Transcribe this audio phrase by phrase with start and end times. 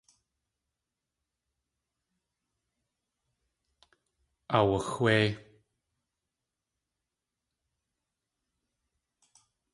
[4.55, 5.27] Aawaxwéi.